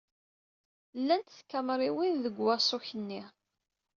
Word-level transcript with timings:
Llant 0.99 1.35
tkamriwin 1.37 2.15
deg 2.23 2.35
waṣuk-nni. 2.45 3.21